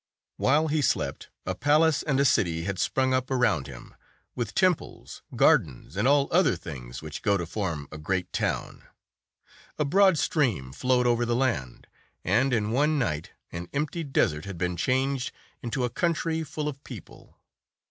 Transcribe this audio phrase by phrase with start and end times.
[0.37, 3.93] While he slept, a palace and a city had sprung up around him,
[4.33, 8.81] with temples, gardens, and all other things which go to form a great town.
[9.77, 11.85] A broad stream flowed over the land;
[12.23, 16.83] and, in one night, an empty desert had been changed into a country full of
[16.83, 17.37] people.